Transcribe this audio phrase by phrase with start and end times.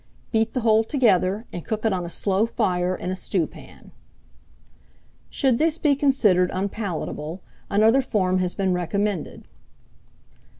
[0.31, 3.91] Beat the whole together, and cook it on a slow fire in a stewpan."
[5.29, 9.45] Should this be considered unpalatable, another form has been recommended.